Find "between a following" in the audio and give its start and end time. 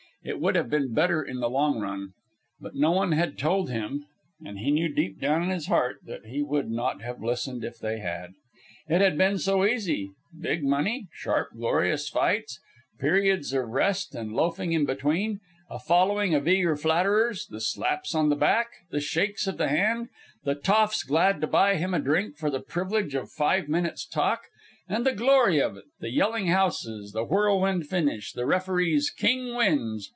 14.85-16.35